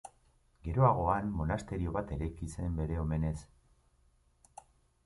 Geroago 0.67 1.03
han 1.15 1.29
monasterio 1.41 1.93
bat 1.99 2.15
eraiki 2.17 2.51
zen 2.55 2.81
bere 2.81 2.99
omenez. 3.05 3.39